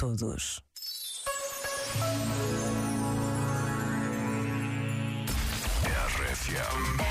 todos. 0.00 0.64
RFM. 5.84 7.10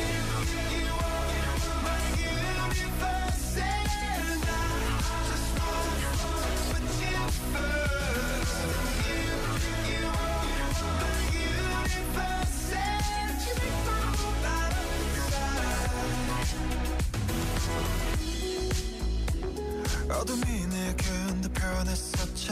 어둠이 20.20 20.66
내겐 20.66 21.40
더 21.42 21.48
변했었지 21.54 22.48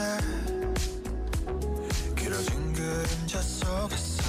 길어진 2.16 2.72
그림자 2.72 3.40
속에서 3.40 4.22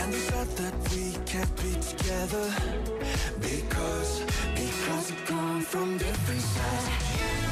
And 0.00 0.12
we 0.12 0.20
thought 0.20 0.56
that 0.56 0.74
we 0.90 1.12
can't 1.26 1.54
be 1.56 1.72
together 1.80 2.50
Because, 3.40 4.22
because 4.54 5.10
we 5.10 5.16
come 5.26 5.60
from 5.62 5.98
different 5.98 6.42
sides 6.42 7.51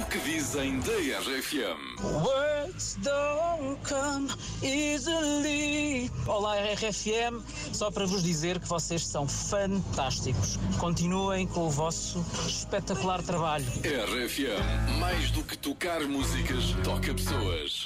O 0.00 0.04
que 0.06 0.18
dizem 0.20 0.80
da 0.80 0.92
RFM? 0.92 2.00
Words 2.24 2.96
don't 3.02 3.78
come 3.86 4.30
easily. 4.62 6.10
Olá, 6.26 6.56
RFM. 6.56 7.44
Só 7.70 7.90
para 7.90 8.06
vos 8.06 8.22
dizer 8.22 8.58
que 8.58 8.66
vocês 8.66 9.06
são 9.06 9.28
fantásticos. 9.28 10.58
Continuem 10.78 11.46
com 11.46 11.66
o 11.66 11.70
vosso 11.70 12.24
espetacular 12.48 13.22
trabalho. 13.22 13.66
RFM. 13.84 14.98
Mais 14.98 15.30
do 15.32 15.42
que 15.42 15.58
tocar 15.58 16.00
músicas, 16.08 16.74
toca 16.82 17.12
pessoas. 17.12 17.84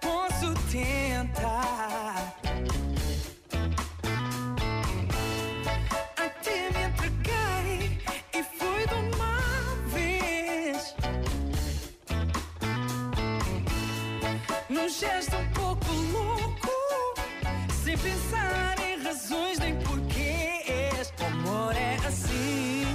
Posso 0.00 0.54
tentar. 0.70 2.34
Até 6.16 6.70
me 6.74 6.82
entreguei 6.88 7.98
e 8.32 8.42
foi 8.42 8.86
de 8.86 8.94
uma 8.94 9.38
vez. 9.94 10.94
Num 14.70 14.88
gesto 14.88 15.36
um 15.36 15.48
pouco 15.52 15.92
louco, 16.12 16.70
sem 17.84 17.96
pensar 17.98 18.74
em 18.80 19.02
razões 19.02 19.58
nem 19.58 19.74
porquês. 19.76 21.12
O 21.20 21.24
amor 21.26 21.74
é 21.76 21.96
assim, 22.06 22.86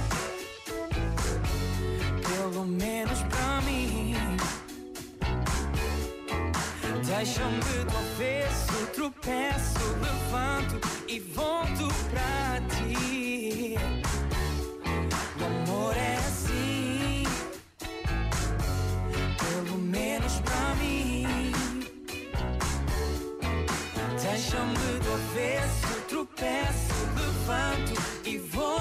pelo 2.36 2.64
menos 2.64 3.13
paixão 7.24 7.50
me 7.50 7.84
do 7.86 7.96
avesso, 7.96 8.86
tropeço, 8.92 9.78
levanto 10.02 10.78
e 11.08 11.18
volto 11.20 11.88
pra 12.10 12.60
ti. 12.76 13.76
O 15.40 15.44
amor 15.46 15.96
é 15.96 16.16
assim, 16.16 17.24
pelo 19.38 19.78
menos 19.78 20.34
pra 20.40 20.74
mim. 20.74 21.52
Deixa-me 24.20 24.98
do 25.00 25.14
avesso, 25.14 26.00
tropeço, 26.06 26.94
levanto 27.16 28.02
e 28.26 28.36
volto. 28.36 28.73